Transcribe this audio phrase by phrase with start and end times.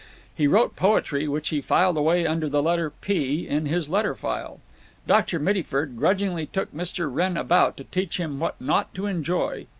[0.33, 4.59] He wrote poetry, which he filed away under the letter "P" in his letter file.
[5.05, 5.37] Dr.
[5.39, 7.07] Mittyford grudgingly took Mr.
[7.13, 9.67] Wrenn about, to teach him what not to enjoy.